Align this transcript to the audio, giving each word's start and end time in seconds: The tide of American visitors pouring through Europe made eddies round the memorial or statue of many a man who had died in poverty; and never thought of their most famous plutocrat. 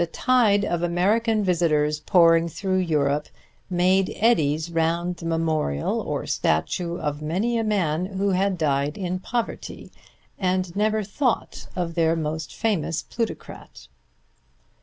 The 0.01 0.07
tide 0.07 0.65
of 0.65 0.81
American 0.81 1.43
visitors 1.43 1.99
pouring 1.99 2.49
through 2.49 2.79
Europe 2.79 3.27
made 3.69 4.11
eddies 4.15 4.71
round 4.71 5.17
the 5.17 5.27
memorial 5.27 6.01
or 6.01 6.25
statue 6.25 6.97
of 6.97 7.21
many 7.21 7.55
a 7.59 7.63
man 7.63 8.07
who 8.07 8.31
had 8.31 8.57
died 8.57 8.97
in 8.97 9.19
poverty; 9.19 9.91
and 10.39 10.75
never 10.75 11.03
thought 11.03 11.67
of 11.75 11.93
their 11.93 12.15
most 12.15 12.51
famous 12.51 13.03
plutocrat. 13.03 13.89